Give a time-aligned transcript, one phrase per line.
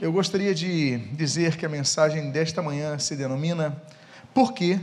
[0.00, 3.82] Eu gostaria de dizer que a mensagem desta manhã se denomina
[4.32, 4.78] Porque,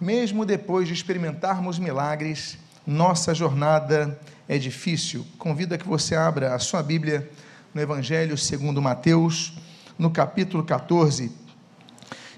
[0.00, 2.56] mesmo depois de experimentarmos milagres,
[2.86, 4.16] nossa jornada
[4.48, 5.26] é difícil.
[5.38, 7.28] Convido a que você abra a sua Bíblia
[7.74, 9.54] no Evangelho segundo Mateus,
[9.98, 11.32] no capítulo 14.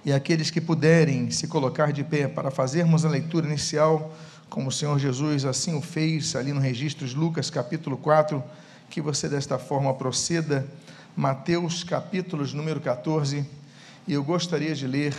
[0.02, 4.16] E aqueles que puderem se colocar de pé para fazermos a leitura inicial,
[4.48, 8.42] como o Senhor Jesus assim o fez ali no registro de Lucas, capítulo 4,
[8.88, 10.66] que você desta forma proceda
[11.16, 13.42] Mateus capítulos número 14,
[14.06, 15.16] e eu gostaria de ler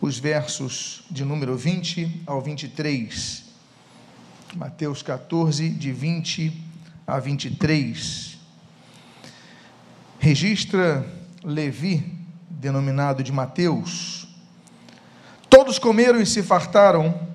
[0.00, 3.44] os versos de número 20 ao 23.
[4.54, 6.64] Mateus 14, de 20
[7.06, 8.38] a 23.
[10.18, 11.06] Registra
[11.44, 12.18] Levi,
[12.48, 14.26] denominado de Mateus.
[15.50, 17.28] Todos comeram e se fartaram,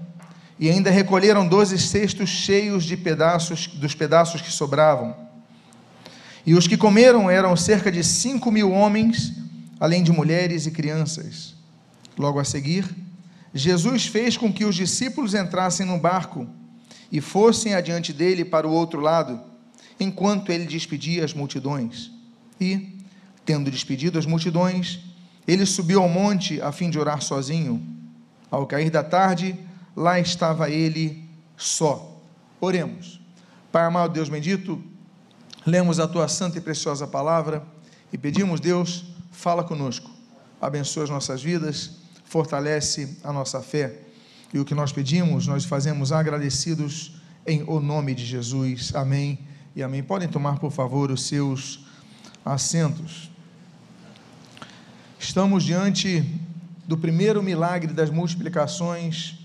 [0.57, 5.26] e ainda recolheram doze cestos cheios de pedaços dos pedaços que sobravam.
[6.47, 9.33] E os que comeram eram cerca de cinco mil homens,
[9.81, 11.53] além de mulheres e crianças.
[12.17, 12.87] Logo a seguir,
[13.53, 16.47] Jesus fez com que os discípulos entrassem no barco
[17.11, 19.41] e fossem adiante dele para o outro lado,
[19.99, 22.11] enquanto ele despedia as multidões.
[22.61, 22.95] E,
[23.45, 25.01] tendo despedido as multidões,
[25.45, 27.85] ele subiu ao monte a fim de orar sozinho.
[28.49, 29.53] Ao cair da tarde,
[29.93, 31.25] lá estava ele
[31.57, 32.21] só.
[32.61, 33.19] Oremos.
[33.69, 34.81] Pai amado, Deus bendito,
[35.67, 37.61] lemos a tua santa e preciosa palavra
[38.11, 40.09] e pedimos, Deus, fala conosco,
[40.61, 43.99] abençoa as nossas vidas, fortalece a nossa fé.
[44.53, 48.95] E o que nós pedimos, nós fazemos agradecidos em o nome de Jesus.
[48.95, 49.39] Amém
[49.75, 50.01] e amém.
[50.01, 51.85] Podem tomar, por favor, os seus
[52.45, 53.29] assentos.
[55.19, 56.23] Estamos diante
[56.87, 59.37] do primeiro milagre das multiplicações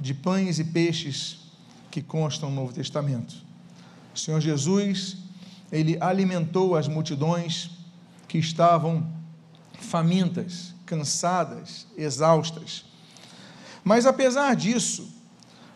[0.00, 1.38] de pães e peixes
[1.88, 3.36] que constam no Novo Testamento.
[4.12, 5.21] O Senhor Jesus
[5.72, 7.70] ele alimentou as multidões
[8.28, 9.10] que estavam
[9.72, 12.84] famintas, cansadas, exaustas.
[13.82, 15.10] Mas apesar disso,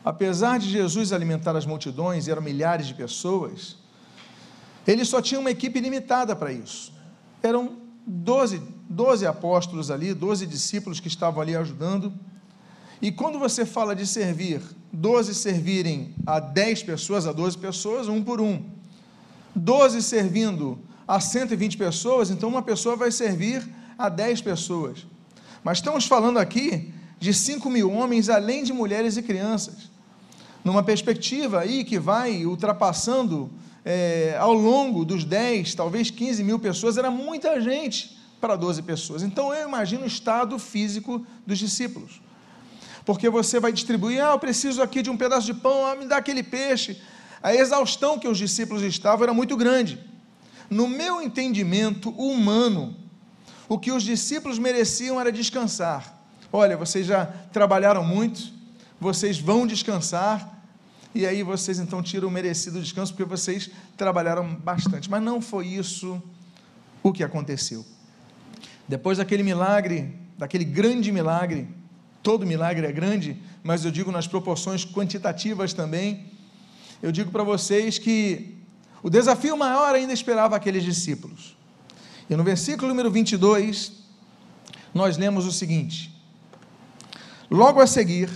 [0.05, 3.77] apesar de Jesus alimentar as multidões, eram milhares de pessoas,
[4.87, 6.93] ele só tinha uma equipe limitada para isso.
[7.43, 12.13] Eram 12, 12 apóstolos ali, 12 discípulos que estavam ali ajudando.
[13.01, 14.61] E quando você fala de servir,
[14.93, 18.76] 12 servirem a 10 pessoas, a 12 pessoas, um por um.
[19.57, 20.79] 12 servindo
[21.09, 25.07] a 120 pessoas, então uma pessoa vai servir a 10 pessoas.
[25.65, 29.91] Mas estamos falando aqui de 5 mil homens, além de mulheres e crianças.
[30.63, 33.51] Numa perspectiva aí que vai ultrapassando
[33.85, 39.23] é, ao longo dos 10, talvez 15 mil pessoas, era muita gente para 12 pessoas.
[39.23, 42.21] Então eu imagino o estado físico dos discípulos.
[43.05, 46.05] Porque você vai distribuir, ah, eu preciso aqui de um pedaço de pão, ah, me
[46.05, 47.01] dá aquele peixe
[47.43, 49.99] a exaustão que os discípulos estavam era muito grande.
[50.69, 52.97] No meu entendimento humano,
[53.69, 56.17] o que os discípulos mereciam era descansar.
[56.53, 58.53] Olha, vocês já trabalharam muito,
[59.01, 60.57] vocês vão descansar,
[61.15, 65.11] e aí vocês então tiram o merecido descanso porque vocês trabalharam bastante.
[65.11, 66.23] Mas não foi isso
[67.03, 67.85] o que aconteceu.
[68.89, 71.69] Depois daquele milagre, daquele grande milagre,
[72.23, 76.27] todo milagre é grande, mas eu digo nas proporções quantitativas também,
[77.03, 78.57] eu digo para vocês que
[79.03, 81.57] o desafio maior ainda esperava aqueles discípulos.
[82.29, 83.93] E no versículo número 22,
[84.93, 86.13] nós lemos o seguinte:
[87.51, 88.29] Logo a seguir,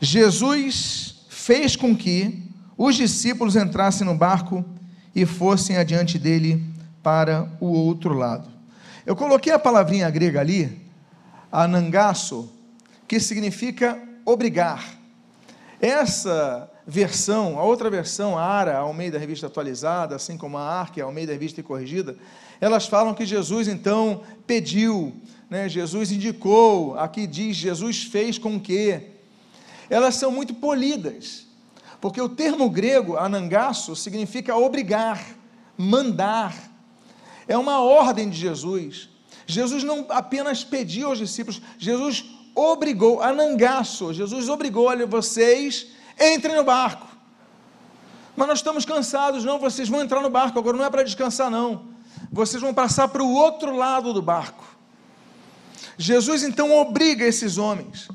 [0.00, 2.42] Jesus fez com que
[2.76, 4.64] os discípulos entrassem no barco
[5.14, 6.64] e fossem adiante dele
[7.02, 8.48] para o outro lado.
[9.04, 10.80] Eu coloquei a palavrinha grega ali,
[11.50, 12.50] anangasso,
[13.08, 14.94] que significa obrigar.
[15.80, 21.32] Essa versão, a outra versão, a ARA, Almeida Revista Atualizada, assim como a ARC, Almeida
[21.32, 22.16] Revista e Corrigida,
[22.60, 25.14] elas falam que Jesus então pediu,
[25.48, 29.00] né, Jesus indicou, aqui diz Jesus fez com que.
[29.88, 31.46] Elas são muito polidas,
[32.00, 35.24] porque o termo grego, anangaço, significa obrigar,
[35.78, 36.54] mandar.
[37.46, 39.08] É uma ordem de Jesus.
[39.46, 42.24] Jesus não apenas pediu aos discípulos, Jesus
[42.54, 47.06] obrigou, anangaço, Jesus obrigou, olha, vocês entrem no barco.
[48.36, 51.50] Mas nós estamos cansados, não, vocês vão entrar no barco, agora não é para descansar,
[51.50, 51.88] não.
[52.30, 54.64] Vocês vão passar para o outro lado do barco.
[55.98, 58.08] Jesus então obriga esses homens.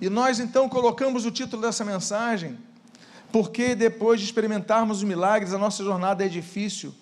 [0.00, 2.58] E nós então colocamos o título dessa mensagem,
[3.32, 6.94] porque depois de experimentarmos os milagres, a nossa jornada é difícil.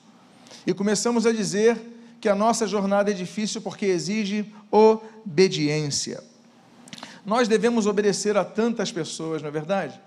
[0.66, 1.80] E começamos a dizer
[2.20, 6.22] que a nossa jornada é difícil porque exige obediência.
[7.26, 10.00] Nós devemos obedecer a tantas pessoas, não é verdade?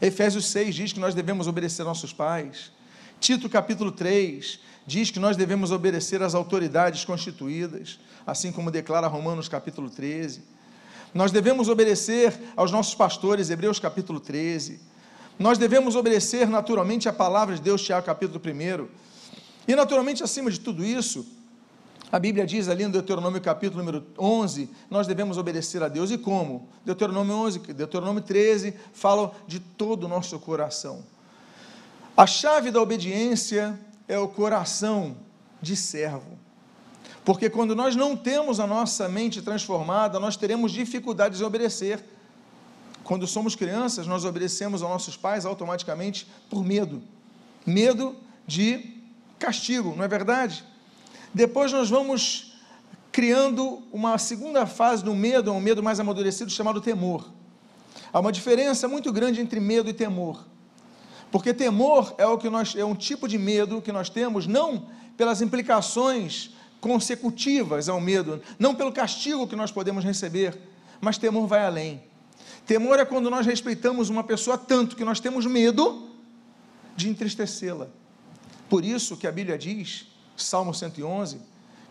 [0.00, 2.72] Efésios 6 diz que nós devemos obedecer nossos pais.
[3.20, 9.48] Tito capítulo 3 diz que nós devemos obedecer às autoridades constituídas, assim como declara Romanos
[9.48, 10.42] capítulo 13.
[11.14, 14.80] Nós devemos obedecer aos nossos pastores, Hebreus capítulo 13.
[15.38, 18.88] Nós devemos obedecer naturalmente à palavra de Deus, Tiago capítulo 1.
[19.66, 21.26] E naturalmente, acima de tudo isso,
[22.12, 26.10] a Bíblia diz ali no Deuteronômio capítulo número 11, nós devemos obedecer a Deus.
[26.10, 26.68] E como?
[26.84, 31.04] Deuteronômio 11, Deuteronômio 13 fala de todo o nosso coração.
[32.16, 35.16] A chave da obediência é o coração
[35.60, 36.38] de servo.
[37.24, 42.04] Porque quando nós não temos a nossa mente transformada, nós teremos dificuldades em obedecer.
[43.02, 47.02] Quando somos crianças, nós obedecemos aos nossos pais automaticamente por medo.
[47.66, 48.14] Medo
[48.46, 49.00] de
[49.38, 50.64] castigo, não é verdade?
[51.34, 52.54] Depois nós vamos
[53.10, 57.28] criando uma segunda fase do medo, um medo mais amadurecido chamado temor.
[58.12, 60.46] Há uma diferença muito grande entre medo e temor.
[61.32, 64.86] Porque temor é o que nós é um tipo de medo que nós temos não
[65.16, 66.50] pelas implicações
[66.80, 70.56] consecutivas ao medo, não pelo castigo que nós podemos receber,
[71.00, 72.02] mas temor vai além.
[72.64, 76.08] Temor é quando nós respeitamos uma pessoa tanto que nós temos medo
[76.94, 77.88] de entristecê-la.
[78.68, 81.38] Por isso que a Bíblia diz, Salmo 111,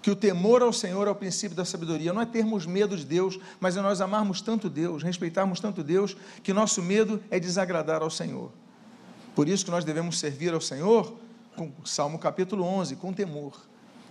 [0.02, 2.12] que o temor ao Senhor é o princípio da sabedoria.
[2.12, 6.16] Não é termos medo de Deus, mas é nós amarmos tanto Deus, respeitarmos tanto Deus,
[6.44, 8.52] que nosso medo é desagradar ao Senhor.
[9.34, 11.16] Por isso que nós devemos servir ao Senhor,
[11.56, 13.54] com Salmo capítulo 11, com temor.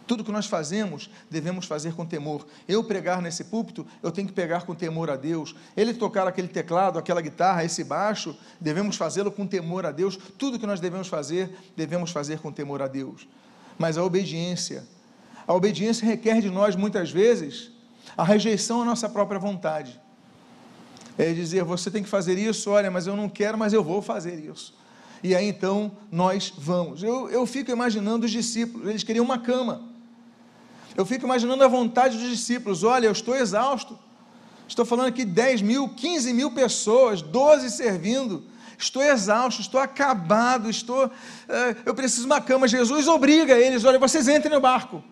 [0.06, 2.46] Tudo que nós fazemos, devemos fazer com temor.
[2.66, 5.54] Eu pregar nesse púlpito, eu tenho que pegar com temor a Deus.
[5.76, 10.18] Ele tocar aquele teclado, aquela guitarra, esse baixo, devemos fazê-lo com temor a Deus.
[10.38, 13.28] Tudo que nós devemos fazer, devemos fazer com temor a Deus.
[13.78, 14.84] Mas a obediência,
[15.46, 17.70] a obediência requer de nós, muitas vezes,
[18.16, 20.00] a rejeição à nossa própria vontade.
[21.18, 24.00] É dizer, você tem que fazer isso, olha, mas eu não quero, mas eu vou
[24.00, 24.74] fazer isso
[25.22, 27.02] e aí então nós vamos.
[27.02, 29.82] Eu, eu fico imaginando os discípulos, eles queriam uma cama.
[30.96, 33.98] Eu fico imaginando a vontade dos discípulos: olha, eu estou exausto.
[34.66, 38.44] Estou falando aqui 10 mil, 15 mil pessoas, 12 servindo.
[38.82, 41.06] Estou exausto, estou acabado, estou.
[41.06, 41.10] Uh,
[41.86, 42.66] eu preciso de uma cama.
[42.66, 45.02] Jesus obriga eles: olha, vocês entrem no barco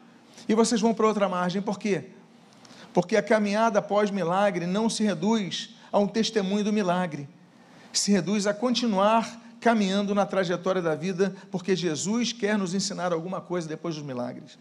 [0.49, 1.63] e vocês vão para outra margem.
[1.63, 2.07] Por quê?
[2.93, 7.29] Porque a caminhada após milagre não se reduz a um testemunho do milagre,
[7.93, 13.41] se reduz a continuar caminhando na trajetória da vida, porque Jesus quer nos ensinar alguma
[13.41, 14.59] coisa depois dos milagres.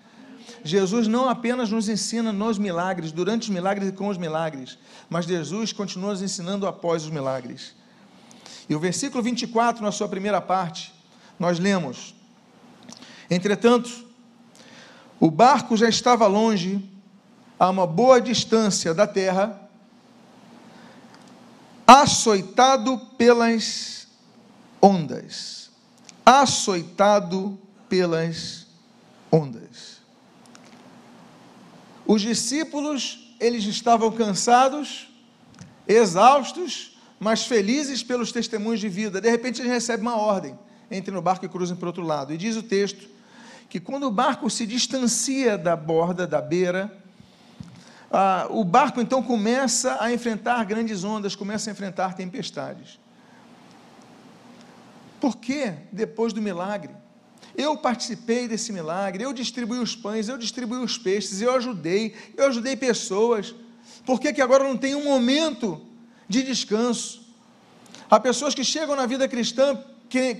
[0.64, 4.78] Jesus não apenas nos ensina nos milagres, durante os milagres e com os milagres,
[5.10, 7.79] mas Jesus continua nos ensinando após os milagres.
[8.70, 10.94] E o versículo 24, na sua primeira parte,
[11.40, 12.14] nós lemos:
[13.30, 13.90] Entretanto,
[15.20, 16.88] o barco já estava longe,
[17.58, 19.70] a uma boa distância da terra,
[21.86, 24.08] açoitado pelas
[24.80, 25.72] ondas,
[26.24, 28.68] açoitado pelas
[29.32, 30.00] ondas.
[32.06, 35.10] Os discípulos, eles estavam cansados,
[35.88, 36.89] exaustos,
[37.20, 39.20] mas felizes pelos testemunhos de vida.
[39.20, 40.58] De repente eles recebem uma ordem:
[40.90, 42.34] entre no barco e cruzem para o outro lado.
[42.34, 43.08] E diz o texto
[43.70, 46.92] que quando o barco se distancia da borda, da beira,
[48.10, 53.00] ah, o barco então começa a enfrentar grandes ondas, começa a enfrentar tempestades.
[55.20, 56.94] Por que depois do milagre?
[57.56, 62.48] Eu participei desse milagre, eu distribuí os pães, eu distribuí os peixes, eu ajudei, eu
[62.48, 63.54] ajudei pessoas.
[64.06, 65.89] Por que, que agora não tem um momento
[66.30, 67.28] de descanso?
[68.10, 69.84] Há pessoas que chegam na vida cristã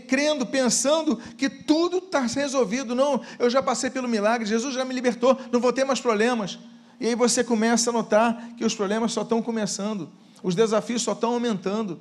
[0.08, 2.96] crendo, pensando que tudo está resolvido.
[2.96, 6.58] Não, eu já passei pelo milagre, Jesus já me libertou, não vou ter mais problemas.
[7.00, 10.10] E aí você começa a notar que os problemas só estão começando,
[10.42, 12.00] os desafios só estão aumentando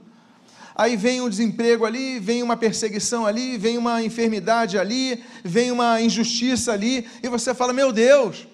[0.79, 6.01] aí vem um desemprego ali, vem uma perseguição ali, vem uma enfermidade ali, vem uma
[6.01, 8.47] injustiça ali, e você fala: Meu Deus,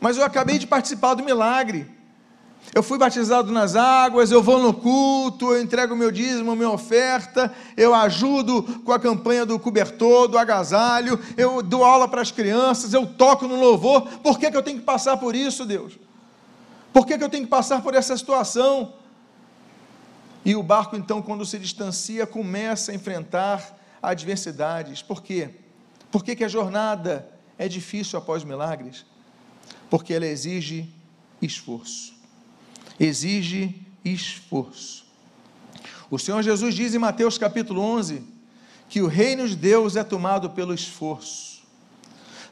[0.00, 1.95] mas eu acabei de participar do milagre.
[2.74, 6.70] Eu fui batizado nas águas, eu vou no culto, eu entrego o meu dízimo, minha
[6.70, 12.30] oferta, eu ajudo com a campanha do cobertor, do agasalho, eu dou aula para as
[12.30, 14.02] crianças, eu toco no louvor.
[14.18, 15.98] Por que, que eu tenho que passar por isso, Deus?
[16.92, 18.94] Por que, que eu tenho que passar por essa situação?
[20.44, 25.02] E o barco, então, quando se distancia, começa a enfrentar adversidades.
[25.02, 25.50] Por quê?
[26.10, 29.04] Por que, que a jornada é difícil após milagres?
[29.90, 30.88] Porque ela exige
[31.42, 32.15] esforço.
[32.98, 33.74] Exige
[34.04, 35.04] esforço.
[36.10, 38.22] O Senhor Jesus diz em Mateus capítulo 11
[38.88, 41.62] que o reino de Deus é tomado pelo esforço.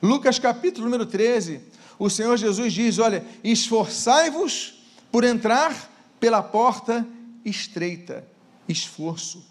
[0.02, 1.60] Lucas capítulo número 13,
[1.98, 4.74] o Senhor Jesus diz: Olha, esforçai-vos
[5.10, 7.06] por entrar pela porta
[7.44, 8.26] estreita,
[8.68, 9.44] esforço.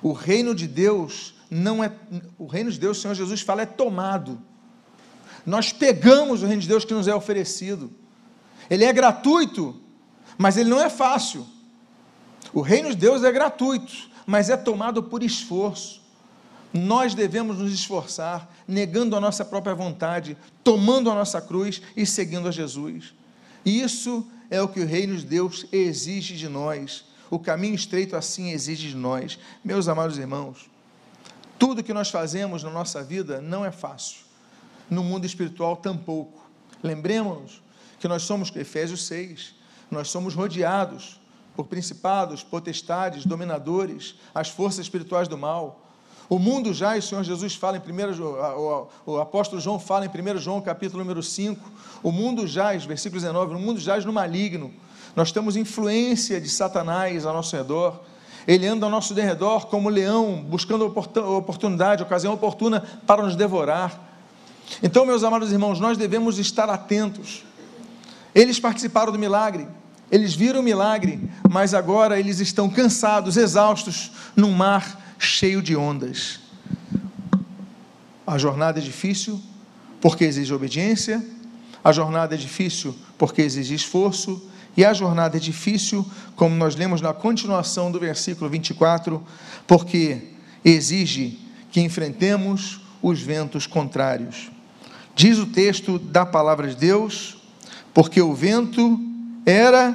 [0.00, 1.92] O reino de Deus não é.
[2.38, 4.40] O reino de Deus, o Senhor Jesus fala, é tomado.
[5.44, 7.90] Nós pegamos o reino de Deus que nos é oferecido.
[8.70, 9.81] Ele é gratuito,
[10.42, 11.46] mas ele não é fácil.
[12.52, 16.02] O reino de Deus é gratuito, mas é tomado por esforço.
[16.74, 22.48] Nós devemos nos esforçar, negando a nossa própria vontade, tomando a nossa cruz e seguindo
[22.48, 23.14] a Jesus.
[23.64, 27.04] Isso é o que o reino de Deus exige de nós.
[27.30, 29.38] O caminho estreito assim exige de nós.
[29.64, 30.68] Meus amados irmãos,
[31.56, 34.22] tudo que nós fazemos na nossa vida não é fácil.
[34.90, 36.44] No mundo espiritual tampouco.
[36.82, 37.62] Lembremos-nos
[38.00, 39.61] que nós somos, Efésios 6,
[39.94, 41.20] nós somos rodeados
[41.54, 45.80] por principados, potestades, dominadores, as forças espirituais do mal.
[46.28, 47.84] O mundo já, o Senhor Jesus fala em 1,
[49.04, 51.60] o apóstolo João fala em 1 João capítulo número 5,
[52.02, 54.72] o mundo jaz, versículo 19, o mundo jaz no maligno.
[55.14, 58.00] Nós temos influência de Satanás ao nosso redor.
[58.48, 64.00] Ele anda ao nosso derredor como leão, buscando oportunidade, ocasião oportuna para nos devorar.
[64.82, 67.44] Então, meus amados irmãos, nós devemos estar atentos.
[68.34, 69.68] Eles participaram do milagre,
[70.12, 76.38] eles viram o milagre, mas agora eles estão cansados, exaustos, num mar cheio de ondas.
[78.26, 79.40] A jornada é difícil
[80.02, 81.24] porque exige obediência,
[81.82, 87.00] a jornada é difícil porque exige esforço, e a jornada é difícil, como nós lemos
[87.00, 89.22] na continuação do versículo 24,
[89.66, 91.38] porque exige
[91.70, 94.50] que enfrentemos os ventos contrários.
[95.14, 97.38] Diz o texto da palavra de Deus,
[97.94, 99.11] porque o vento
[99.44, 99.94] era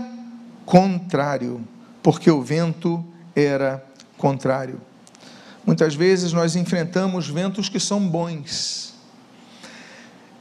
[0.65, 1.65] contrário,
[2.03, 3.03] porque o vento
[3.35, 3.83] era
[4.17, 4.81] contrário.
[5.65, 8.93] Muitas vezes nós enfrentamos ventos que são bons.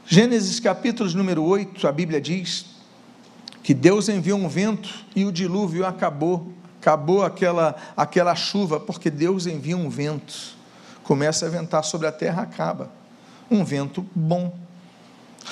[0.05, 2.65] Gênesis capítulo número 8, a Bíblia diz
[3.61, 9.45] que Deus enviou um vento e o dilúvio acabou, acabou aquela, aquela chuva, porque Deus
[9.45, 10.55] envia um vento.
[11.03, 12.89] Começa a ventar sobre a terra, acaba.
[13.51, 14.66] Um vento bom.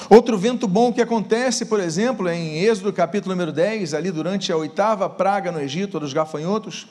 [0.10, 4.58] Outro vento bom que acontece, por exemplo, em Êxodo capítulo número 10, ali durante a
[4.58, 6.88] oitava praga no Egito dos gafanhotos,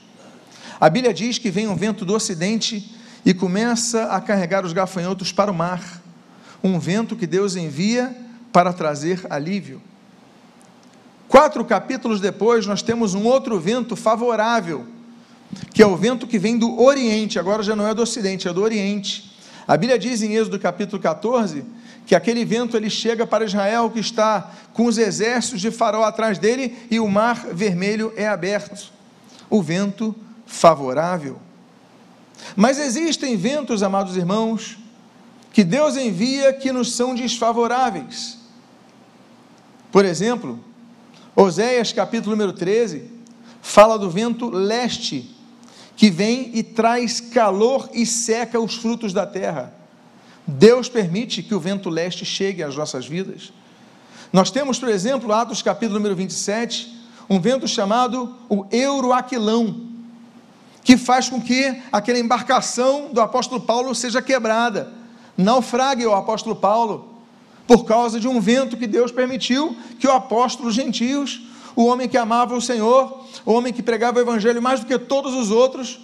[0.81, 2.93] a Bíblia diz que vem um vento do ocidente
[3.25, 6.03] e começa a carregar os gafanhotos para o mar.
[6.63, 8.15] Um vento que Deus envia
[8.53, 9.81] para trazer alívio.
[11.29, 14.87] Quatro capítulos depois, nós temos um outro vento favorável,
[15.73, 18.53] que é o vento que vem do Oriente, agora já não é do Ocidente, é
[18.53, 19.33] do Oriente.
[19.67, 21.65] A Bíblia diz em Êxodo capítulo 14
[22.07, 26.39] que aquele vento ele chega para Israel que está com os exércitos de Faraó atrás
[26.39, 28.93] dele e o mar vermelho é aberto.
[29.49, 30.15] O vento
[30.47, 31.39] favorável.
[32.55, 34.79] Mas existem ventos, amados irmãos,
[35.53, 38.39] que Deus envia que nos são desfavoráveis.
[39.91, 40.59] Por exemplo,
[41.35, 43.11] Oséias capítulo número 13
[43.63, 45.35] fala do vento leste,
[45.97, 49.73] que vem e traz calor e seca os frutos da terra.
[50.47, 53.53] Deus permite que o vento leste chegue às nossas vidas.
[54.33, 56.93] Nós temos, por exemplo, Atos capítulo número 27,
[57.31, 59.81] um vento chamado o Euroaquilão,
[60.83, 64.93] que faz com que aquela embarcação do apóstolo Paulo seja quebrada.
[65.37, 67.15] Naufrague o apóstolo Paulo,
[67.67, 71.41] por causa de um vento que Deus permitiu que o apóstolo gentios,
[71.75, 74.99] o homem que amava o Senhor, o homem que pregava o evangelho mais do que
[74.99, 76.01] todos os outros,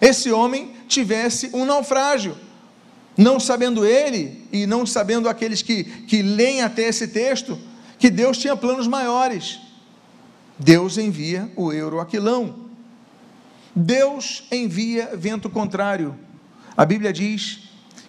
[0.00, 2.36] esse homem tivesse um naufrágio.
[3.16, 7.58] Não sabendo ele, e não sabendo aqueles que, que leem até esse texto,
[7.98, 9.60] que Deus tinha planos maiores.
[10.58, 12.56] Deus envia o Euroaquilão.
[13.74, 16.16] Deus envia vento contrário.
[16.76, 17.60] A Bíblia diz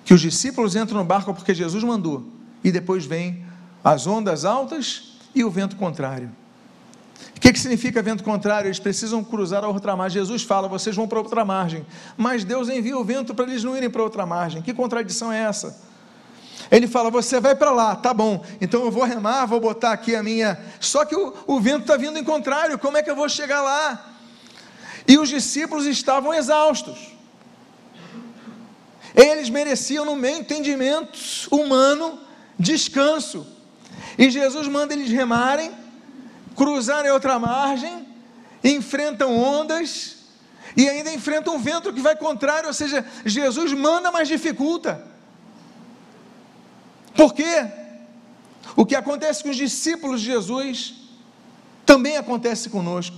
[0.03, 2.27] que os discípulos entram no barco porque Jesus mandou,
[2.63, 3.43] e depois vem
[3.83, 6.31] as ondas altas e o vento contrário.
[7.35, 8.67] O que, que significa vento contrário?
[8.67, 10.21] Eles precisam cruzar a outra margem.
[10.21, 11.85] Jesus fala, vocês vão para outra margem.
[12.17, 14.61] Mas Deus envia o vento para eles não irem para outra margem.
[14.61, 15.95] Que contradição é essa?
[16.71, 18.43] Ele fala, você vai para lá, tá bom.
[18.59, 20.59] Então eu vou remar, vou botar aqui a minha.
[20.79, 23.61] Só que o, o vento está vindo em contrário, como é que eu vou chegar
[23.61, 24.13] lá?
[25.07, 27.13] E os discípulos estavam exaustos.
[29.13, 31.17] Eles mereciam, no meu entendimento
[31.51, 32.19] humano,
[32.59, 33.45] descanso.
[34.17, 35.71] E Jesus manda eles remarem
[36.55, 38.07] cruzarem outra margem,
[38.63, 40.15] enfrentam ondas
[40.75, 45.05] e ainda enfrentam um vento que vai contrário, ou seja, Jesus manda, mas dificulta.
[47.15, 47.65] Por quê?
[48.75, 50.95] O que acontece com os discípulos de Jesus
[51.85, 53.15] também acontece conosco.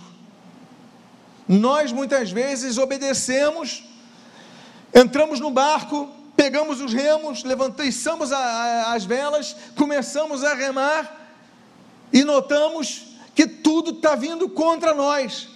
[1.48, 3.84] Nós muitas vezes obedecemos,
[4.94, 11.32] entramos no barco, pegamos os remos, levantamos as velas, começamos a remar
[12.14, 13.07] e notamos
[13.38, 15.48] que tudo está vindo contra nós.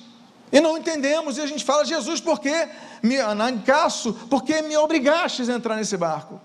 [0.51, 2.53] E não entendemos, e a gente fala, Jesus, por que
[3.01, 4.13] me anancaço?
[4.13, 6.39] Por que me obrigastes a entrar nesse barco?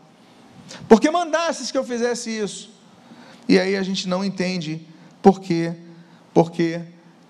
[0.88, 2.70] Por que mandastes que eu fizesse isso?
[3.46, 4.88] E aí a gente não entende
[5.20, 5.74] por quê,
[6.32, 6.80] porque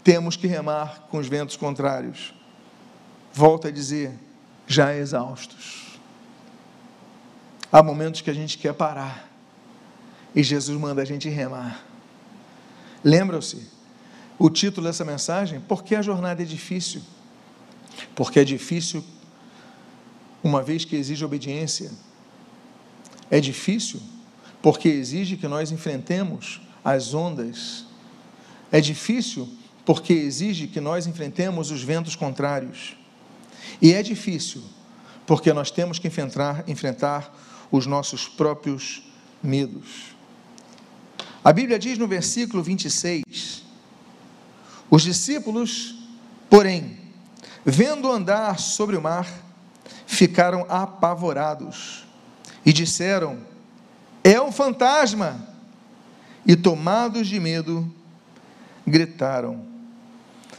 [0.05, 2.33] temos que remar com os ventos contrários.
[3.33, 4.13] Volto a dizer,
[4.69, 5.99] já exaustos.
[7.73, 9.29] Há momentos que a gente quer parar
[10.33, 11.85] e Jesus manda a gente remar.
[13.03, 13.75] Lembram-se?
[14.39, 17.03] O título dessa mensagem: Por que a jornada é difícil?
[18.15, 19.03] Porque é difícil,
[20.43, 21.91] uma vez que exige obediência.
[23.31, 24.01] É difícil
[24.63, 27.87] porque exige que nós enfrentemos as ondas.
[28.71, 29.49] É difícil
[29.85, 32.97] porque exige que nós enfrentemos os ventos contrários.
[33.81, 34.63] E é difícil
[35.27, 37.35] porque nós temos que enfrentar, enfrentar
[37.71, 39.03] os nossos próprios
[39.43, 40.15] medos.
[41.43, 43.66] A Bíblia diz no versículo 26
[44.91, 45.95] os discípulos,
[46.49, 46.99] porém,
[47.65, 49.27] vendo andar sobre o mar,
[50.07, 52.05] ficaram apavorados
[52.65, 53.39] e disseram:
[54.23, 55.55] É um fantasma!
[56.49, 57.93] E tomados de medo,
[58.87, 59.65] gritaram.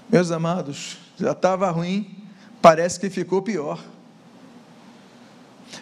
[0.10, 2.24] Meus amados, já estava ruim,
[2.62, 3.82] parece que ficou pior.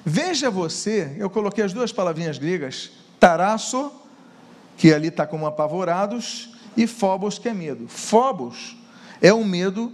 [0.03, 3.91] Veja você, eu coloquei as duas palavrinhas gregas, tarasso,
[4.77, 7.87] que ali está como apavorados, e Phobos, que é medo.
[7.87, 8.75] Phobos
[9.21, 9.91] é um medo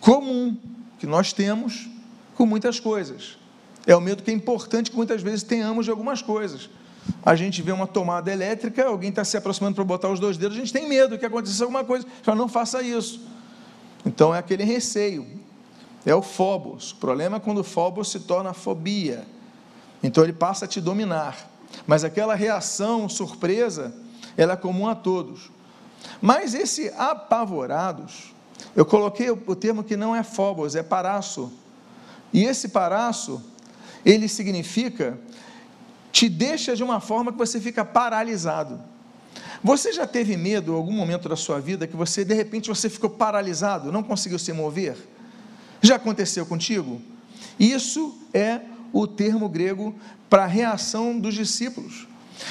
[0.00, 0.56] comum
[0.98, 1.88] que nós temos
[2.34, 3.36] com muitas coisas.
[3.86, 6.68] É um medo que é importante que muitas vezes tenhamos de algumas coisas.
[7.24, 10.56] A gente vê uma tomada elétrica, alguém está se aproximando para botar os dois dedos,
[10.56, 12.06] a gente tem medo que aconteça alguma coisa.
[12.22, 13.26] Fala, não faça isso.
[14.04, 15.26] Então é aquele receio.
[16.04, 16.92] É o Phobos.
[16.92, 19.26] O problema é quando o Phobos se torna fobia.
[20.02, 21.50] Então ele passa a te dominar.
[21.86, 23.94] Mas aquela reação surpresa,
[24.36, 25.50] ela é comum a todos.
[26.20, 28.34] Mas esse apavorados,
[28.74, 31.52] eu coloquei o termo que não é phobos, é paraço.
[32.32, 33.42] E esse paraço,
[34.04, 35.18] ele significa
[36.10, 38.80] te deixa de uma forma que você fica paralisado.
[39.62, 42.88] Você já teve medo em algum momento da sua vida que você de repente você
[42.88, 44.96] ficou paralisado, não conseguiu se mover?
[45.82, 47.00] Já aconteceu contigo?
[47.58, 48.60] Isso é
[48.92, 49.94] o termo grego
[50.30, 52.06] para a reação dos discípulos.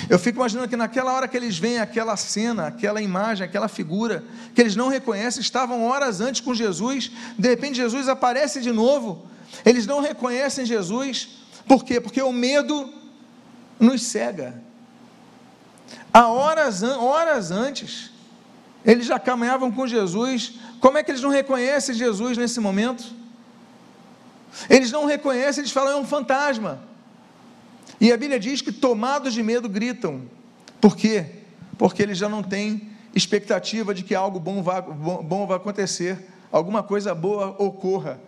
[0.10, 4.24] Eu fico imaginando que naquela hora que eles veem aquela cena, aquela imagem, aquela figura,
[4.54, 9.28] que eles não reconhecem, estavam horas antes com Jesus, de repente Jesus aparece de novo,
[9.66, 11.30] eles não reconhecem Jesus,
[11.68, 12.00] por quê?
[12.00, 12.94] Porque o medo
[13.80, 14.62] nos cega.
[16.14, 18.12] Há horas, horas antes,
[18.84, 23.04] eles já caminhavam com Jesus, como é que eles não reconhecem Jesus nesse momento?
[24.70, 26.87] Eles não reconhecem, eles falam, é um fantasma.
[28.00, 30.22] E a Bíblia diz que tomados de medo gritam.
[30.80, 31.26] Por quê?
[31.78, 36.84] Porque eles já não têm expectativa de que algo bom vá, bom, vá acontecer, alguma
[36.84, 38.20] coisa boa ocorra.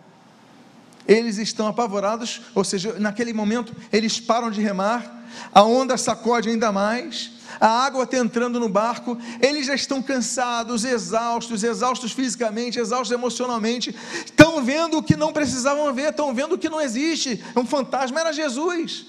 [1.06, 6.72] Eles estão apavorados, ou seja, naquele momento eles param de remar, a onda sacode ainda
[6.72, 13.12] mais, a água está entrando no barco, eles já estão cansados, exaustos, exaustos fisicamente, exaustos
[13.12, 17.64] emocionalmente, estão vendo o que não precisavam ver, estão vendo o que não existe, um
[17.64, 19.06] fantasma era Jesus.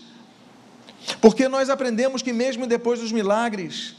[1.19, 3.95] Porque nós aprendemos que, mesmo depois dos milagres,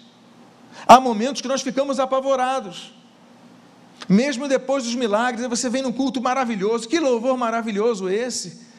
[0.86, 2.92] há momentos que nós ficamos apavorados.
[4.08, 8.72] Mesmo depois dos milagres, você vem num culto maravilhoso, que louvor maravilhoso esse!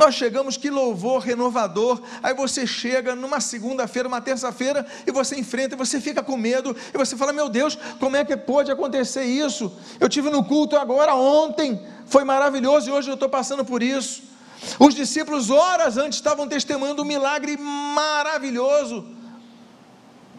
[0.00, 2.00] Nós chegamos, que louvor renovador.
[2.22, 6.74] Aí você chega numa segunda-feira, uma terça-feira, e você enfrenta, e você fica com medo,
[6.94, 9.70] e você fala: Meu Deus, como é que pode acontecer isso?
[9.98, 14.29] Eu tive no culto agora, ontem, foi maravilhoso, e hoje eu estou passando por isso.
[14.78, 19.06] Os discípulos, horas antes, estavam testemunhando um milagre maravilhoso,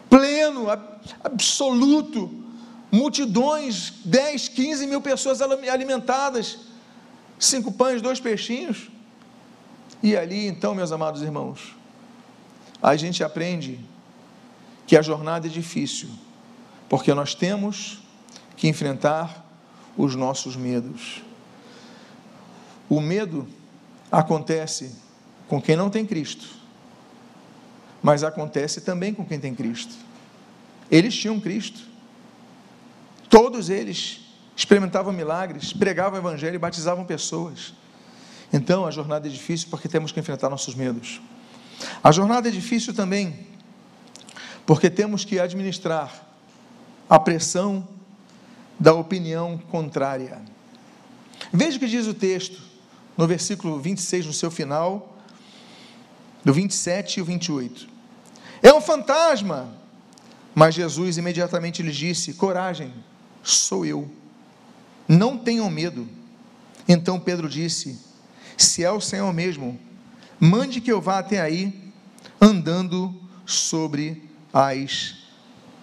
[0.08, 0.66] pleno,
[1.22, 2.42] absoluto.
[2.90, 6.58] Multidões, 10, 15 mil pessoas alimentadas,
[7.38, 8.90] cinco pães, dois peixinhos.
[10.02, 11.74] E ali, então, meus amados irmãos,
[12.82, 13.80] a gente aprende
[14.86, 16.10] que a jornada é difícil,
[16.88, 18.02] porque nós temos
[18.56, 19.46] que enfrentar
[19.96, 21.22] os nossos medos.
[22.90, 23.48] O medo
[24.12, 24.94] acontece
[25.48, 26.46] com quem não tem Cristo,
[28.02, 29.94] mas acontece também com quem tem Cristo.
[30.90, 31.80] Eles tinham Cristo,
[33.30, 34.20] todos eles
[34.54, 37.72] experimentavam milagres, pregavam o Evangelho e batizavam pessoas.
[38.52, 41.22] Então a jornada é difícil porque temos que enfrentar nossos medos.
[42.04, 43.46] A jornada é difícil também
[44.66, 46.28] porque temos que administrar
[47.08, 47.88] a pressão
[48.78, 50.40] da opinião contrária.
[51.52, 52.71] Veja o que diz o texto
[53.22, 55.16] no versículo 26, no seu final,
[56.44, 57.86] do 27 e o 28.
[58.60, 59.72] É um fantasma!
[60.52, 62.92] Mas Jesus imediatamente lhes disse: Coragem,
[63.40, 64.10] sou eu.
[65.06, 66.08] Não tenham medo.
[66.88, 67.96] Então Pedro disse:
[68.58, 69.78] Se é o Senhor mesmo,
[70.40, 71.92] mande que eu vá até aí,
[72.40, 73.14] andando
[73.46, 75.14] sobre as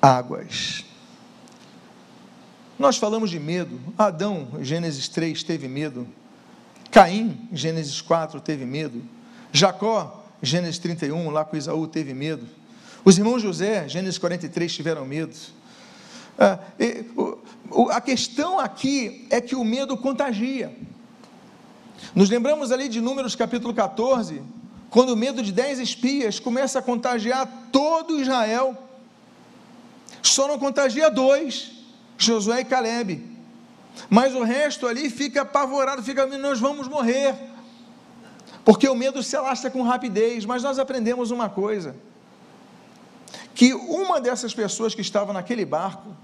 [0.01, 0.83] águas.
[2.77, 3.79] Nós falamos de medo.
[3.97, 6.18] Adão, Gênesis 3, teve medo.
[6.91, 9.01] Caim, Gênesis 4, teve medo.
[9.51, 12.47] Jacó, Gênesis 31, lá com Isaú, teve medo.
[13.05, 15.35] Os irmãos José, Gênesis 43, tiveram medo.
[16.37, 20.75] Ah, e, o, a questão aqui é que o medo contagia.
[22.15, 24.41] Nos lembramos ali de Números capítulo 14,
[24.89, 28.75] quando o medo de dez espias começa a contagiar todo Israel.
[30.21, 31.71] Só não contagia dois,
[32.17, 33.28] Josué e Caleb.
[34.09, 37.35] Mas o resto ali fica apavorado, fica, nós vamos morrer.
[38.63, 40.45] Porque o medo se alastra com rapidez.
[40.45, 41.95] Mas nós aprendemos uma coisa:
[43.55, 46.15] que uma dessas pessoas que estava naquele barco,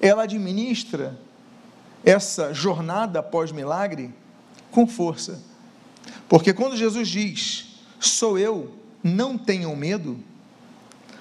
[0.00, 1.18] ela administra
[2.04, 4.14] essa jornada pós-milagre
[4.70, 5.42] com força.
[6.28, 10.18] Porque quando Jesus diz, sou eu, não tenham medo,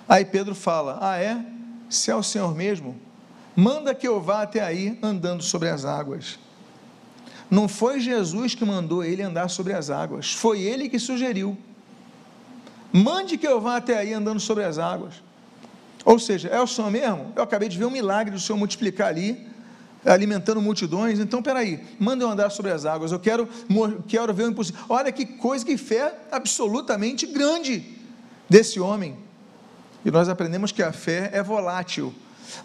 [0.08, 1.44] aí Pedro fala, ah é?
[1.90, 3.00] Se é o Senhor mesmo,
[3.58, 6.38] manda que eu vá até aí andando sobre as águas.
[7.50, 11.58] Não foi Jesus que mandou ele andar sobre as águas, foi ele que sugeriu.
[12.94, 15.16] Mande que eu vá até aí andando sobre as águas.
[16.06, 17.34] Ou seja, é o Senhor mesmo?
[17.36, 19.48] Eu acabei de ver um milagre do Senhor multiplicar ali,
[20.06, 21.20] alimentando multidões.
[21.20, 23.12] Então, peraí, manda eu andar sobre as águas.
[23.12, 23.50] Eu quero,
[24.08, 24.80] quero ver o impossível.
[24.88, 27.84] Olha que coisa, que fé absolutamente grande
[28.48, 29.18] desse homem.
[30.06, 32.14] E nós aprendemos que a fé é volátil.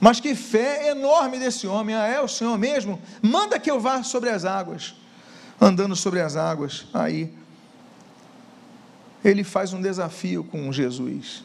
[0.00, 1.94] Mas que fé enorme desse homem.
[1.94, 3.00] Ah, é o Senhor mesmo?
[3.20, 4.94] Manda que eu vá sobre as águas.
[5.60, 6.86] Andando sobre as águas.
[6.92, 7.32] Aí,
[9.24, 11.44] ele faz um desafio com Jesus.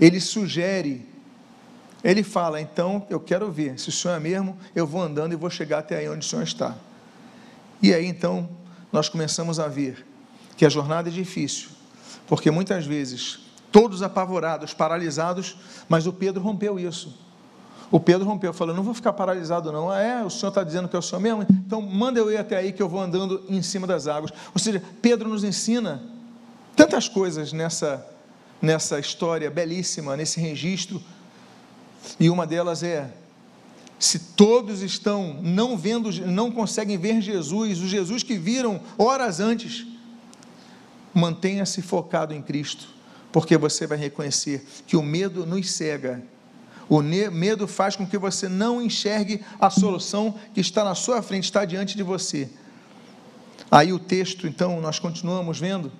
[0.00, 1.06] Ele sugere.
[2.02, 3.78] Ele fala: então eu quero ver.
[3.78, 6.28] Se o Senhor é mesmo, eu vou andando e vou chegar até aí onde o
[6.28, 6.76] Senhor está.
[7.82, 8.48] E aí então
[8.92, 10.06] nós começamos a ver
[10.56, 11.70] que a jornada é difícil,
[12.26, 13.40] porque muitas vezes
[13.72, 15.56] todos apavorados, paralisados,
[15.88, 17.16] mas o Pedro rompeu isso.
[17.90, 19.90] O Pedro rompeu, falou: Não vou ficar paralisado, não.
[19.90, 20.22] Ah, é?
[20.22, 21.44] O senhor está dizendo que o senhor mesmo?
[21.50, 24.32] Então manda eu ir até aí que eu vou andando em cima das águas.
[24.54, 26.02] Ou seja, Pedro nos ensina
[26.76, 28.06] tantas coisas nessa,
[28.62, 31.02] nessa história belíssima, nesse registro.
[32.18, 33.12] E uma delas é:
[33.98, 39.84] se todos estão não vendo, não conseguem ver Jesus, o Jesus que viram horas antes,
[41.12, 42.99] mantenha-se focado em Cristo
[43.32, 46.22] porque você vai reconhecer que o medo nos cega.
[46.88, 51.44] O medo faz com que você não enxergue a solução que está na sua frente,
[51.44, 52.50] está diante de você.
[53.70, 55.92] Aí o texto, então, nós continuamos vendo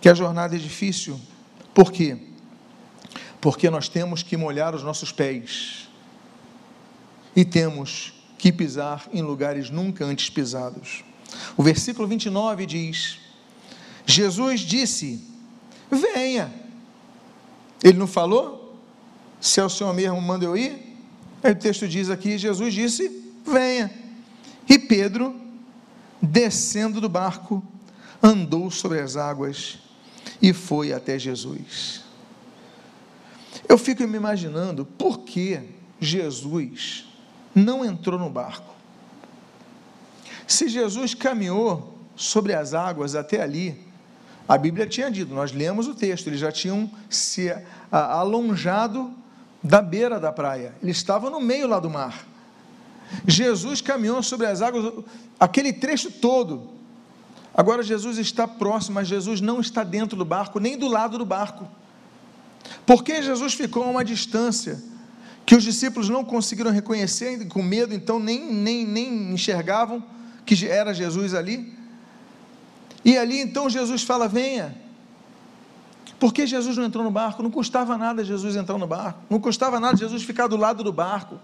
[0.00, 1.20] que a jornada é difícil.
[1.72, 2.18] Por quê?
[3.40, 5.88] Porque nós temos que molhar os nossos pés
[7.36, 11.04] e temos que pisar em lugares nunca antes pisados.
[11.56, 13.18] O versículo 29 diz:
[14.04, 15.29] Jesus disse:
[15.90, 16.52] venha.
[17.82, 18.78] Ele não falou?
[19.40, 20.96] Se é o Senhor mesmo, manda eu ir?
[21.42, 23.90] Aí o texto diz aqui: Jesus disse: venha.
[24.68, 25.34] E Pedro,
[26.20, 27.62] descendo do barco,
[28.22, 29.78] andou sobre as águas
[30.40, 32.02] e foi até Jesus.
[33.68, 35.60] Eu fico me imaginando por que
[35.98, 37.06] Jesus
[37.54, 38.74] não entrou no barco.
[40.46, 43.89] Se Jesus caminhou sobre as águas até ali,
[44.50, 47.54] a Bíblia tinha dito, nós lemos o texto, eles já tinham se
[47.88, 49.14] alonjado
[49.62, 52.26] da beira da praia, eles estavam no meio lá do mar.
[53.28, 55.04] Jesus caminhou sobre as águas,
[55.38, 56.68] aquele trecho todo.
[57.54, 61.24] Agora Jesus está próximo, mas Jesus não está dentro do barco, nem do lado do
[61.24, 61.68] barco.
[62.84, 64.82] Porque Jesus ficou a uma distância
[65.46, 70.02] que os discípulos não conseguiram reconhecer, com medo, então nem, nem, nem enxergavam
[70.44, 71.78] que era Jesus ali.
[73.04, 74.76] E ali então Jesus fala: venha.
[76.18, 77.42] Por que Jesus não entrou no barco?
[77.42, 79.20] Não custava nada Jesus entrar no barco.
[79.30, 81.40] Não custava nada Jesus ficar do lado do barco.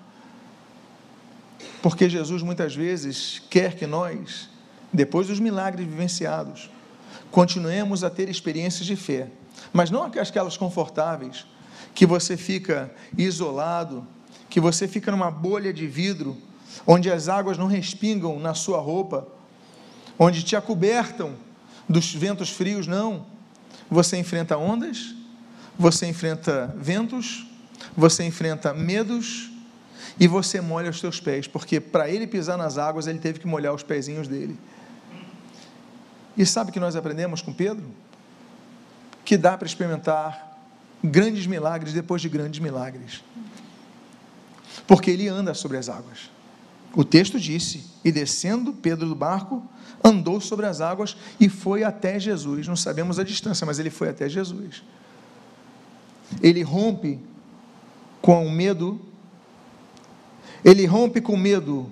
[1.80, 4.50] Porque Jesus muitas vezes quer que nós,
[4.92, 6.68] depois dos milagres vivenciados,
[7.30, 9.30] continuemos a ter experiências de fé,
[9.72, 11.46] mas não aquelas confortáveis,
[11.94, 14.06] que você fica isolado,
[14.50, 16.36] que você fica numa bolha de vidro,
[16.86, 19.26] onde as águas não respingam na sua roupa,
[20.18, 21.34] onde te acobertam
[21.88, 23.26] dos ventos frios, não.
[23.90, 25.14] Você enfrenta ondas,
[25.78, 27.46] você enfrenta ventos,
[27.96, 29.50] você enfrenta medos
[30.18, 33.46] e você molha os seus pés, porque para ele pisar nas águas, ele teve que
[33.46, 34.58] molhar os pezinhos dele.
[36.36, 37.84] E sabe que nós aprendemos com Pedro?
[39.24, 40.58] Que dá para experimentar
[41.02, 43.22] grandes milagres depois de grandes milagres.
[44.86, 46.30] Porque ele anda sobre as águas.
[46.94, 49.62] O texto disse: E descendo Pedro do barco,
[50.06, 52.68] andou sobre as águas e foi até Jesus.
[52.68, 54.82] Não sabemos a distância, mas ele foi até Jesus.
[56.40, 57.18] Ele rompe
[58.22, 59.00] com o medo,
[60.64, 61.90] ele rompe com o medo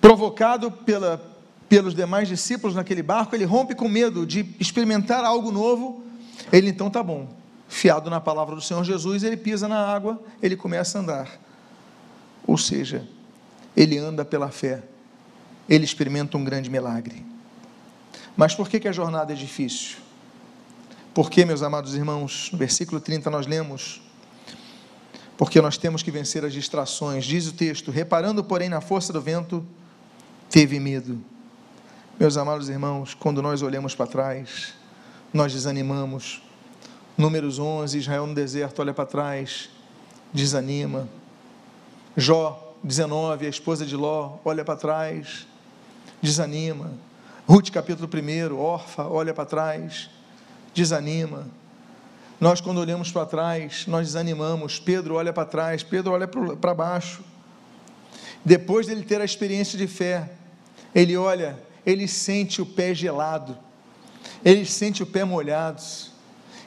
[0.00, 1.20] provocado pela,
[1.68, 6.02] pelos demais discípulos naquele barco, ele rompe com medo de experimentar algo novo.
[6.52, 7.28] Ele então tá bom,
[7.68, 11.40] fiado na palavra do Senhor Jesus, ele pisa na água, ele começa a andar.
[12.46, 13.08] Ou seja,
[13.76, 14.82] ele anda pela fé,
[15.68, 17.24] ele experimenta um grande milagre.
[18.36, 19.98] Mas por que, que a jornada é difícil?
[21.14, 24.00] Porque, meus amados irmãos, no versículo 30 nós lemos:
[25.36, 29.20] Porque nós temos que vencer as distrações, diz o texto, reparando, porém, na força do
[29.20, 29.64] vento,
[30.48, 31.22] teve medo.
[32.18, 34.74] Meus amados irmãos, quando nós olhamos para trás,
[35.32, 36.42] nós desanimamos.
[37.16, 39.68] Números 11, Israel no deserto, olha para trás,
[40.32, 41.08] desanima.
[42.16, 45.46] Jó 19, a esposa de Ló, olha para trás,
[46.22, 46.92] desanima.
[47.46, 50.08] Ruth capítulo 1, órfã, olha para trás,
[50.72, 51.48] desanima.
[52.40, 54.78] Nós, quando olhamos para trás, nós desanimamos.
[54.78, 57.22] Pedro olha para trás, Pedro olha para baixo.
[58.44, 60.30] Depois dele ter a experiência de fé,
[60.94, 63.56] ele olha, ele sente o pé gelado,
[64.44, 65.82] ele sente o pé molhado,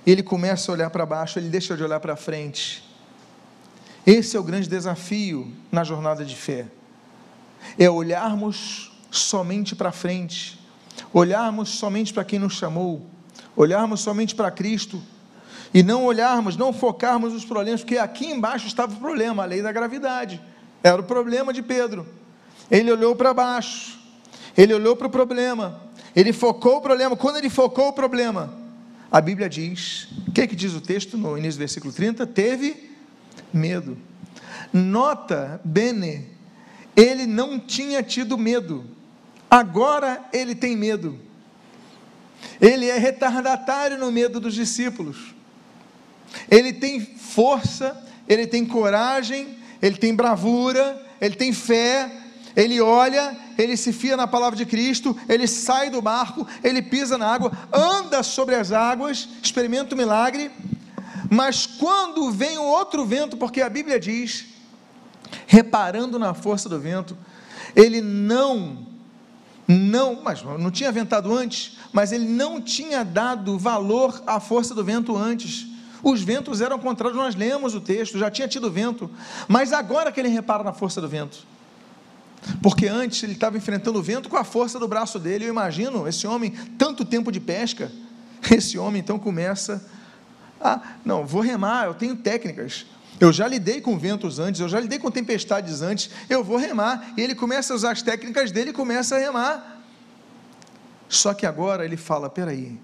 [0.05, 2.83] ele começa a olhar para baixo, ele deixa de olhar para frente.
[4.07, 6.67] Esse é o grande desafio na jornada de fé.
[7.77, 10.59] É olharmos somente para frente,
[11.13, 13.05] olharmos somente para quem nos chamou,
[13.55, 15.01] olharmos somente para Cristo
[15.73, 19.61] e não olharmos, não focarmos nos problemas, porque aqui embaixo estava o problema, a lei
[19.61, 20.41] da gravidade.
[20.83, 22.07] Era o problema de Pedro.
[22.69, 23.99] Ele olhou para baixo,
[24.57, 25.81] ele olhou para o problema,
[26.15, 27.15] ele focou o problema.
[27.15, 28.53] Quando ele focou o problema,
[29.11, 32.25] a Bíblia diz, o que, é que diz o texto no início do versículo 30?
[32.27, 32.91] Teve
[33.51, 33.97] medo.
[34.71, 36.29] Nota, bene,
[36.95, 38.85] ele não tinha tido medo,
[39.57, 41.19] agora ele tem medo.
[42.61, 45.33] Ele é retardatário no medo dos discípulos.
[46.49, 52.11] Ele tem força, ele tem coragem, ele tem bravura, ele tem fé,
[52.55, 57.17] ele olha, ele se fia na palavra de Cristo, ele sai do barco, ele pisa
[57.17, 60.51] na água, anda sobre as águas, experimenta o milagre,
[61.29, 64.45] mas quando vem um outro vento, porque a Bíblia diz,
[65.47, 67.17] reparando na força do vento,
[67.75, 68.87] ele não,
[69.67, 74.83] não, mas não tinha ventado antes, mas ele não tinha dado valor à força do
[74.83, 75.67] vento antes.
[76.03, 79.09] Os ventos eram contrários, nós lemos o texto, já tinha tido vento,
[79.47, 81.39] mas agora que ele repara na força do vento.
[82.61, 85.45] Porque antes ele estava enfrentando o vento com a força do braço dele.
[85.45, 87.91] Eu imagino esse homem, tanto tempo de pesca,
[88.51, 89.83] esse homem então começa
[90.61, 92.85] a, não, vou remar, eu tenho técnicas.
[93.19, 97.13] Eu já lidei com ventos antes, eu já lidei com tempestades antes, eu vou remar.
[97.15, 99.81] E ele começa a usar as técnicas dele e começa a remar.
[101.07, 102.77] Só que agora ele fala: peraí,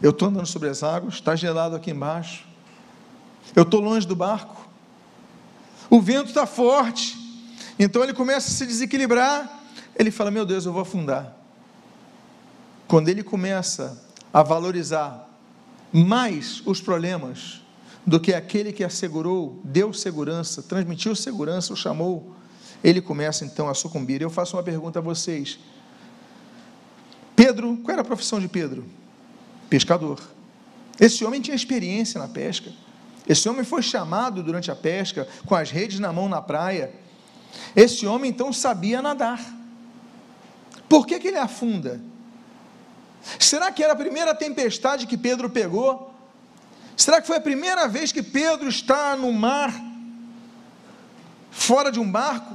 [0.00, 2.46] eu estou andando sobre as águas, está gelado aqui embaixo,
[3.56, 4.68] eu estou longe do barco,
[5.90, 7.16] o vento está forte,
[7.78, 9.62] então ele começa a se desequilibrar.
[9.96, 11.36] Ele fala: Meu Deus, eu vou afundar.
[12.86, 14.00] Quando ele começa
[14.32, 15.28] a valorizar
[15.92, 17.63] mais os problemas
[18.06, 22.34] do que aquele que assegurou, deu segurança, transmitiu segurança, o chamou,
[22.82, 24.20] ele começa então a sucumbir.
[24.20, 25.58] Eu faço uma pergunta a vocês.
[27.34, 28.84] Pedro, qual era a profissão de Pedro?
[29.70, 30.20] Pescador.
[31.00, 32.70] Esse homem tinha experiência na pesca.
[33.26, 36.92] Esse homem foi chamado durante a pesca, com as redes na mão na praia.
[37.74, 39.40] Esse homem então sabia nadar.
[40.88, 42.00] Por que, que ele afunda?
[43.38, 46.13] Será que era a primeira tempestade que Pedro pegou?
[46.96, 49.72] Será que foi a primeira vez que Pedro está no mar,
[51.50, 52.54] fora de um barco?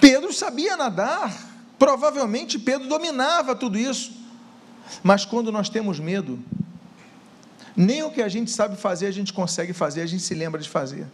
[0.00, 1.32] Pedro sabia nadar,
[1.78, 4.12] provavelmente Pedro dominava tudo isso,
[5.02, 6.38] mas quando nós temos medo,
[7.76, 10.60] nem o que a gente sabe fazer a gente consegue fazer, a gente se lembra
[10.60, 11.06] de fazer.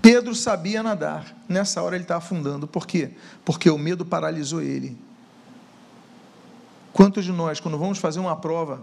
[0.00, 3.10] Pedro sabia nadar, nessa hora ele está afundando, por quê?
[3.44, 4.96] Porque o medo paralisou ele.
[6.92, 8.82] Quantos de nós, quando vamos fazer uma prova,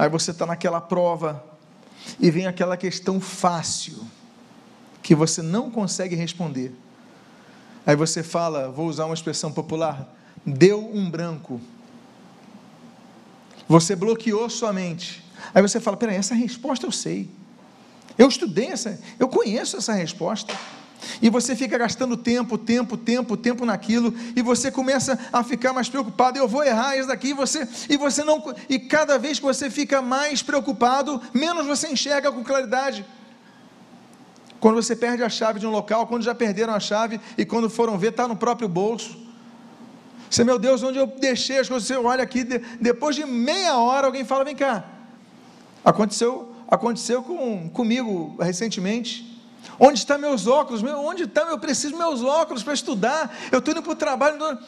[0.00, 1.44] aí você está naquela prova
[2.18, 4.06] e vem aquela questão fácil
[5.02, 6.74] que você não consegue responder.
[7.84, 10.10] Aí você fala, vou usar uma expressão popular,
[10.44, 11.60] deu um branco.
[13.68, 15.22] Você bloqueou sua mente.
[15.54, 17.30] Aí você fala, peraí, essa resposta eu sei.
[18.16, 20.58] Eu estudei essa, eu conheço essa resposta.
[21.20, 25.88] E você fica gastando tempo, tempo, tempo, tempo naquilo, e você começa a ficar mais
[25.88, 26.38] preocupado.
[26.38, 28.42] Eu vou errar isso daqui, e você, e você não.
[28.68, 33.04] E cada vez que você fica mais preocupado, menos você enxerga com claridade.
[34.60, 37.70] Quando você perde a chave de um local, quando já perderam a chave e quando
[37.70, 39.18] foram ver, está no próprio bolso.
[40.28, 41.88] Você, meu Deus, onde eu deixei as coisas?
[41.88, 42.44] Você olha aqui,
[42.80, 44.84] depois de meia hora, alguém fala: vem cá.
[45.84, 49.39] Aconteceu, aconteceu com, comigo recentemente.
[49.78, 50.82] Onde estão meus óculos?
[50.82, 51.48] Onde estão?
[51.48, 53.34] Eu preciso meus óculos para estudar.
[53.50, 54.58] Eu estou indo para o trabalho.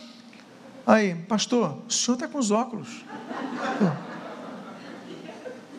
[0.87, 3.05] Aí, pastor, o senhor está com os óculos.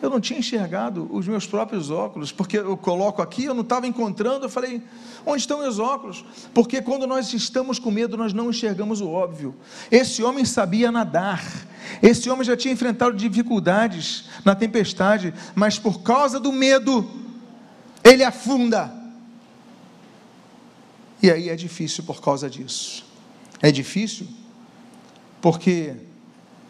[0.00, 3.86] Eu não tinha enxergado os meus próprios óculos, porque eu coloco aqui, eu não estava
[3.86, 4.44] encontrando.
[4.44, 4.82] Eu falei,
[5.24, 6.24] onde estão meus óculos?
[6.52, 9.54] Porque quando nós estamos com medo, nós não enxergamos o óbvio.
[9.90, 11.42] Esse homem sabia nadar,
[12.02, 17.10] esse homem já tinha enfrentado dificuldades na tempestade, mas por causa do medo,
[18.02, 19.03] ele afunda.
[21.22, 23.04] E aí é difícil por causa disso.
[23.62, 24.26] É difícil
[25.40, 25.94] porque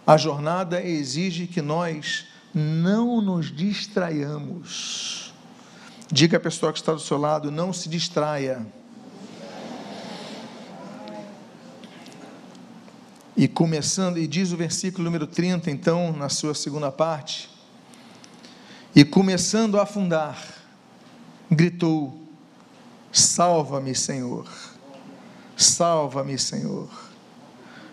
[0.06, 5.32] a jornada exige que nós não nos distraiamos.
[6.10, 8.66] Diga a pessoa que está do seu lado: não se distraia.
[13.36, 17.50] E começando, e diz o versículo número 30, então, na sua segunda parte,
[18.94, 20.36] e começando a afundar,
[21.50, 22.23] gritou:
[23.14, 24.44] Salva-me, Senhor,
[25.56, 26.90] salva-me, Senhor.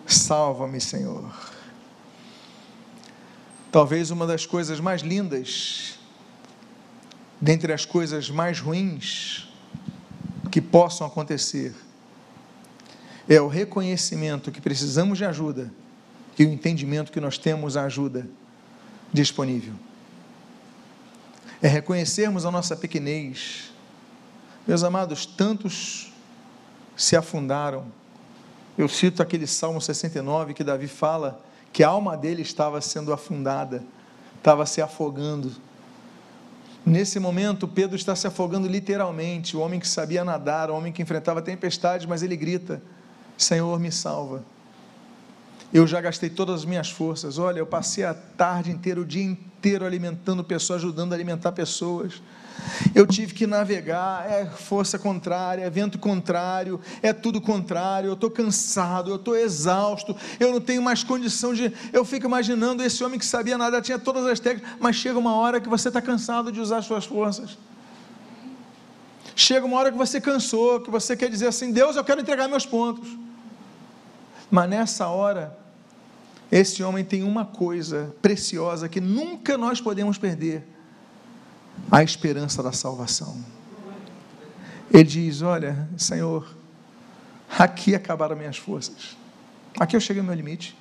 [0.08, 1.32] Salva-me, Senhor.
[3.72, 6.00] Talvez uma das coisas mais lindas,
[7.40, 9.48] dentre as coisas mais ruins
[10.50, 11.76] que possam acontecer,
[13.30, 15.72] é o reconhecimento que precisamos de ajuda
[16.38, 18.28] e o entendimento que nós temos a ajuda
[19.14, 19.76] disponível.
[21.62, 23.72] É reconhecermos a nossa pequenez.
[24.68, 26.12] Meus amados, tantos
[26.96, 27.86] se afundaram
[28.78, 31.40] eu cito aquele Salmo 69 que Davi fala
[31.74, 33.84] que a alma dele estava sendo afundada,
[34.38, 35.52] estava se afogando.
[36.86, 39.56] Nesse momento, Pedro está se afogando literalmente.
[39.56, 42.82] O homem que sabia nadar, o homem que enfrentava tempestades, mas ele grita:
[43.38, 44.44] Senhor, me salva.
[45.74, 47.38] Eu já gastei todas as minhas forças.
[47.38, 52.22] Olha, eu passei a tarde inteira, o dia inteiro alimentando pessoas, ajudando a alimentar pessoas.
[52.94, 58.08] Eu tive que navegar, é força contrária, é vento contrário, é tudo contrário.
[58.10, 61.72] Eu estou cansado, eu estou exausto, eu não tenho mais condição de.
[61.94, 65.36] Eu fico imaginando esse homem que sabia nadar, tinha todas as técnicas, mas chega uma
[65.36, 67.58] hora que você está cansado de usar as suas forças.
[69.36, 72.48] Chega uma hora que você cansou, que você quer dizer assim: Deus, eu quero entregar
[72.48, 73.10] meus pontos.
[74.50, 75.58] Mas nessa hora,
[76.52, 80.68] esse homem tem uma coisa preciosa que nunca nós podemos perder:
[81.90, 83.38] a esperança da salvação.
[84.92, 86.48] Ele diz: Olha, Senhor,
[87.58, 89.18] aqui acabaram minhas forças,
[89.80, 90.78] aqui eu cheguei ao meu limite.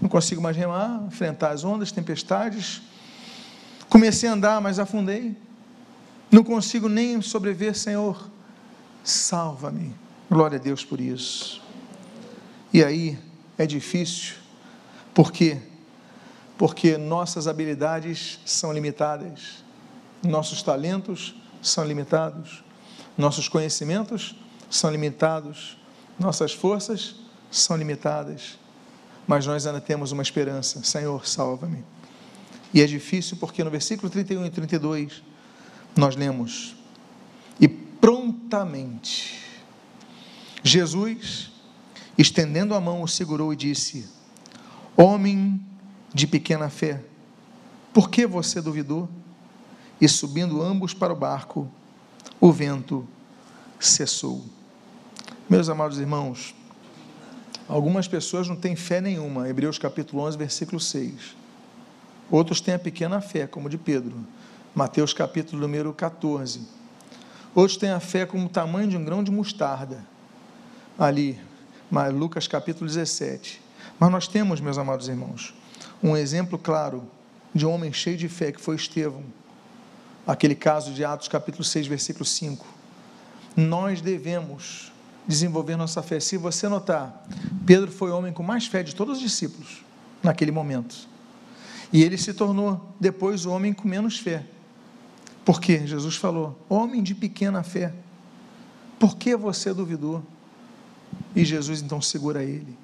[0.00, 2.80] Não consigo mais remar, enfrentar as ondas, tempestades.
[3.88, 5.36] Comecei a andar, mas afundei.
[6.30, 8.30] Não consigo nem sobreviver, Senhor.
[9.04, 9.94] Salva-me.
[10.30, 11.60] Glória a Deus por isso.
[12.72, 13.18] E aí
[13.58, 14.36] é difícil,
[15.12, 15.60] por quê?
[16.60, 19.64] Porque nossas habilidades são limitadas,
[20.22, 22.62] nossos talentos são limitados,
[23.16, 24.36] nossos conhecimentos
[24.68, 25.78] são limitados,
[26.18, 27.14] nossas forças
[27.50, 28.58] são limitadas,
[29.26, 31.82] mas nós ainda temos uma esperança: Senhor, salva-me.
[32.74, 35.22] E é difícil porque no versículo 31 e 32
[35.96, 36.76] nós lemos:
[37.58, 39.42] E prontamente
[40.62, 41.52] Jesus
[42.18, 44.06] estendendo a mão, o segurou e disse:
[44.94, 45.69] Homem
[46.12, 47.02] de pequena fé,
[47.92, 49.08] por que você duvidou?
[50.00, 51.70] E subindo ambos para o barco,
[52.40, 53.06] o vento
[53.78, 54.44] cessou.
[55.48, 56.54] Meus amados irmãos,
[57.68, 61.36] algumas pessoas não têm fé nenhuma, Hebreus capítulo 11, versículo 6.
[62.30, 64.24] Outros têm a pequena fé, como de Pedro,
[64.74, 66.60] Mateus capítulo número 14.
[67.54, 70.06] Outros têm a fé como o tamanho de um grão de mostarda,
[70.96, 71.40] ali,
[72.14, 73.60] Lucas capítulo 17.
[73.98, 75.52] Mas nós temos, meus amados irmãos,
[76.02, 77.08] um exemplo claro
[77.54, 79.22] de um homem cheio de fé que foi Estevão.
[80.26, 82.66] Aquele caso de Atos capítulo 6, versículo 5.
[83.56, 84.92] Nós devemos
[85.26, 86.20] desenvolver nossa fé.
[86.20, 87.26] Se você notar,
[87.66, 89.84] Pedro foi o homem com mais fé de todos os discípulos
[90.22, 91.08] naquele momento.
[91.92, 94.46] E ele se tornou depois o homem com menos fé.
[95.44, 95.86] Por quê?
[95.86, 97.92] Jesus falou: Homem de pequena fé,
[98.98, 100.22] por que você duvidou?
[101.34, 102.76] E Jesus então segura ele.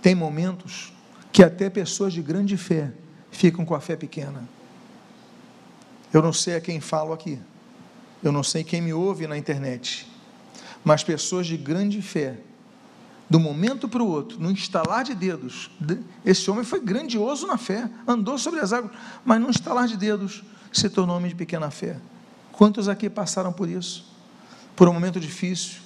[0.00, 0.92] Tem momentos
[1.32, 2.92] que até pessoas de grande fé
[3.30, 4.48] ficam com a fé pequena.
[6.12, 7.38] Eu não sei a quem falo aqui,
[8.22, 10.10] eu não sei quem me ouve na internet,
[10.82, 12.38] mas pessoas de grande fé,
[13.28, 15.70] do momento para o outro, no instalar de dedos,
[16.24, 18.92] esse homem foi grandioso na fé, andou sobre as águas,
[19.24, 21.96] mas no instalar de dedos se tornou homem de pequena fé.
[22.50, 24.04] Quantos aqui passaram por isso?
[24.74, 25.80] Por um momento difícil,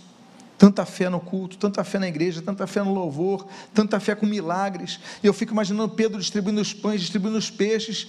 [0.56, 4.26] tanta fé no culto, tanta fé na igreja, tanta fé no louvor, tanta fé com
[4.26, 5.00] milagres.
[5.22, 8.08] E eu fico imaginando Pedro distribuindo os pães, distribuindo os peixes,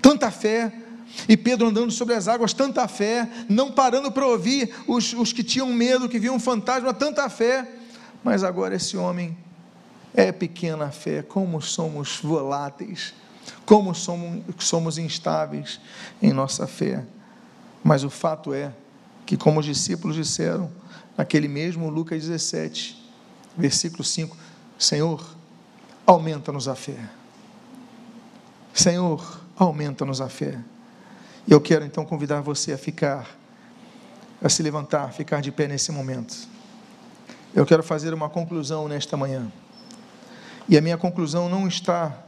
[0.00, 0.72] tanta fé.
[1.28, 5.44] E Pedro andando sobre as águas, tanta fé, não parando para ouvir os, os que
[5.44, 7.70] tinham medo, que viam um fantasma, tanta fé.
[8.24, 9.36] Mas agora esse homem
[10.14, 13.12] é pequena fé, como somos voláteis,
[13.66, 15.80] como somos, somos instáveis
[16.20, 17.04] em nossa fé.
[17.84, 18.72] Mas o fato é
[19.32, 20.70] que, como os discípulos disseram,
[21.16, 23.02] naquele mesmo Lucas 17,
[23.56, 24.36] versículo 5,
[24.78, 25.26] Senhor,
[26.04, 26.98] aumenta-nos a fé.
[28.74, 30.58] Senhor, aumenta-nos a fé.
[31.48, 33.26] E eu quero então convidar você a ficar,
[34.42, 36.36] a se levantar, ficar de pé nesse momento.
[37.54, 39.50] Eu quero fazer uma conclusão nesta manhã.
[40.68, 42.22] E a minha conclusão não está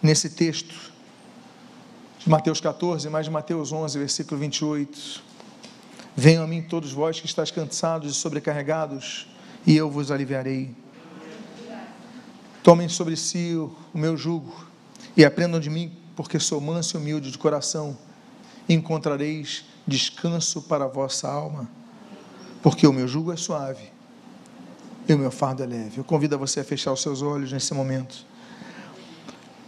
[0.00, 0.92] nesse texto
[2.20, 5.29] de Mateus 14, mas de Mateus 11, versículo 28.
[6.22, 9.26] Venham a mim todos vós que estáis cansados e sobrecarregados,
[9.66, 10.76] e eu vos aliviarei.
[12.62, 14.66] Tomem sobre si o meu jugo
[15.16, 17.96] e aprendam de mim, porque sou manso e humilde de coração,
[18.68, 21.66] encontrareis descanso para a vossa alma,
[22.62, 23.90] porque o meu jugo é suave
[25.08, 25.96] e o meu fardo é leve.
[25.96, 28.26] Eu convido a você a fechar os seus olhos nesse momento.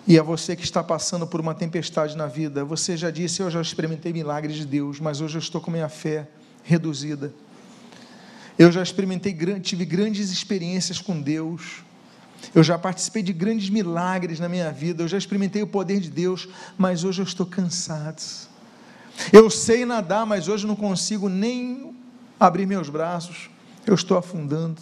[0.06, 3.50] E a você que está passando por uma tempestade na vida, você já disse: Eu
[3.50, 6.28] já experimentei milagres de Deus, mas hoje eu estou com minha fé
[6.62, 7.32] reduzida.
[8.58, 11.82] Eu já experimentei, tive grandes experiências com Deus.
[12.54, 15.02] Eu já participei de grandes milagres na minha vida.
[15.02, 18.22] Eu já experimentei o poder de Deus, mas hoje eu estou cansado.
[19.32, 21.94] Eu sei nadar, mas hoje não consigo nem
[22.38, 23.50] abrir meus braços.
[23.86, 24.80] Eu estou afundando.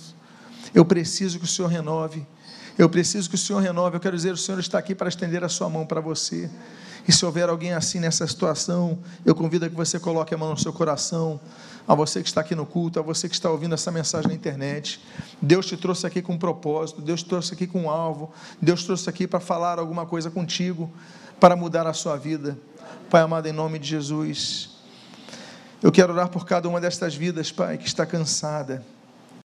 [0.75, 2.27] Eu preciso que o Senhor renove.
[2.79, 3.97] Eu preciso que o Senhor renove.
[3.97, 6.51] Eu quero dizer, o Senhor está aqui para estender a sua mão para você.
[7.07, 10.51] E se houver alguém assim nessa situação, eu convido a que você coloque a mão
[10.51, 11.41] no seu coração.
[11.87, 14.35] A você que está aqui no culto, a você que está ouvindo essa mensagem na
[14.35, 15.01] internet.
[15.41, 18.81] Deus te trouxe aqui com um propósito, Deus te trouxe aqui com um alvo, Deus
[18.81, 20.91] te trouxe aqui para falar alguma coisa contigo,
[21.39, 22.57] para mudar a sua vida.
[23.09, 24.71] Pai amado, em nome de Jesus,
[25.83, 28.85] eu quero orar por cada uma destas vidas, Pai, que está cansada